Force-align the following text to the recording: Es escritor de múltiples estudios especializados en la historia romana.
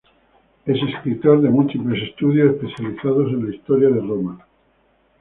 Es 0.65 0.81
escritor 0.81 1.43
de 1.43 1.51
múltiples 1.51 2.01
estudios 2.01 2.55
especializados 2.55 3.29
en 3.33 3.45
la 3.47 3.55
historia 3.55 3.89
romana. 3.89 4.47